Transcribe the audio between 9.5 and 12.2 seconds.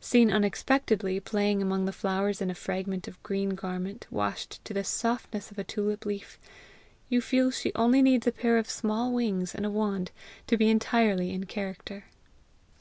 and a wand to be entirely in character.